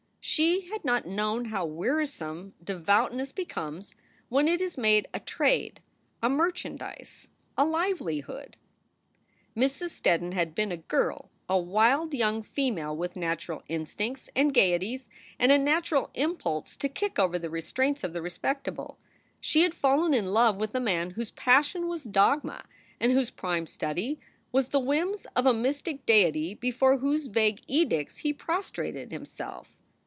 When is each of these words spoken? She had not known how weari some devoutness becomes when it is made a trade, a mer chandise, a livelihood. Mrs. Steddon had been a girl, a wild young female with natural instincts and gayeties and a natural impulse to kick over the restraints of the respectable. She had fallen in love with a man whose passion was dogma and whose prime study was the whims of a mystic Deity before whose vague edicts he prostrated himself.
She 0.23 0.69
had 0.69 0.85
not 0.85 1.07
known 1.07 1.45
how 1.45 1.67
weari 1.67 2.07
some 2.07 2.53
devoutness 2.63 3.31
becomes 3.31 3.95
when 4.29 4.47
it 4.47 4.61
is 4.61 4.77
made 4.77 5.07
a 5.15 5.19
trade, 5.19 5.79
a 6.21 6.29
mer 6.29 6.51
chandise, 6.51 7.29
a 7.57 7.65
livelihood. 7.65 8.55
Mrs. 9.57 9.89
Steddon 9.99 10.33
had 10.33 10.53
been 10.53 10.71
a 10.71 10.77
girl, 10.77 11.31
a 11.49 11.57
wild 11.57 12.13
young 12.13 12.43
female 12.43 12.95
with 12.95 13.15
natural 13.15 13.63
instincts 13.67 14.29
and 14.35 14.53
gayeties 14.53 15.09
and 15.39 15.51
a 15.51 15.57
natural 15.57 16.11
impulse 16.13 16.75
to 16.75 16.87
kick 16.87 17.17
over 17.17 17.39
the 17.39 17.49
restraints 17.49 18.03
of 18.03 18.13
the 18.13 18.21
respectable. 18.21 18.99
She 19.39 19.63
had 19.63 19.73
fallen 19.73 20.13
in 20.13 20.27
love 20.27 20.57
with 20.57 20.75
a 20.75 20.79
man 20.79 21.09
whose 21.11 21.31
passion 21.31 21.87
was 21.87 22.03
dogma 22.03 22.63
and 22.99 23.11
whose 23.11 23.31
prime 23.31 23.65
study 23.65 24.19
was 24.51 24.67
the 24.67 24.79
whims 24.79 25.25
of 25.35 25.47
a 25.47 25.53
mystic 25.53 26.05
Deity 26.05 26.53
before 26.53 26.99
whose 26.99 27.25
vague 27.25 27.61
edicts 27.67 28.17
he 28.17 28.31
prostrated 28.31 29.11
himself. 29.11 29.75